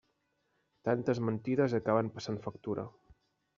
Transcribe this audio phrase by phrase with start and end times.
[0.89, 2.89] Tantes mentides acaben passant factura.